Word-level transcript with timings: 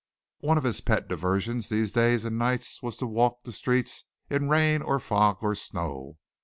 One 0.39 0.57
of 0.57 0.63
his 0.63 0.81
pet 0.81 1.07
diversions 1.07 1.69
these 1.69 1.91
days 1.91 2.25
and 2.25 2.35
nights 2.39 2.81
was 2.81 2.97
to 2.97 3.05
walk 3.05 3.43
the 3.43 3.51
streets 3.51 4.05
in 4.31 4.49
rain 4.49 4.81
or 4.81 4.97
fog 4.99 5.37
or 5.41 5.53
snow. 5.53 6.17